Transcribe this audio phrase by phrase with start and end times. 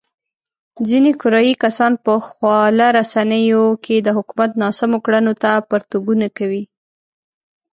[0.89, 6.63] ځنې کرايي کسان په خواله رسينو کې د حکومت ناسمو کړنو ته پرتوګونه کوي.